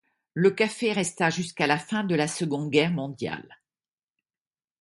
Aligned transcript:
Le 0.33 0.49
café 0.49 0.93
resta 0.93 1.29
jusqu'à 1.29 1.67
la 1.67 1.77
fin 1.77 2.03
de 2.03 2.15
la 2.15 2.27
Seconde 2.27 2.71
Guerre 2.71 2.89
mondiale. 2.89 3.59